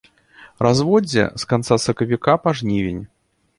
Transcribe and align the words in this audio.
Разводдзе 0.67 1.23
з 1.45 1.51
канца 1.53 1.79
сакавіка 1.85 2.33
па 2.47 2.57
жнівень. 2.63 3.01